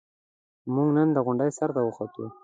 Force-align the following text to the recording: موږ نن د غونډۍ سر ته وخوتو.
موږ 0.73 0.87
نن 0.97 1.07
د 1.13 1.17
غونډۍ 1.25 1.49
سر 1.57 1.69
ته 1.75 1.81
وخوتو. 1.83 2.25